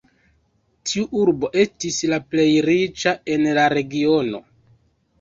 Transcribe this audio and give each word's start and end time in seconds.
Tiu 0.91 1.03
urbo 1.25 1.51
estis 1.65 2.01
la 2.15 2.21
plej 2.33 2.49
riĉa 2.71 3.17
en 3.37 3.49
la 3.61 3.71
regiono. 3.79 4.47